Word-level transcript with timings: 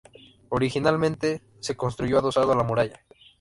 Originalmente 0.49 1.43
se 1.59 1.77
construyó 1.77 2.17
adosado 2.17 2.53
a 2.53 2.55
la 2.55 2.63
muralla. 2.63 3.05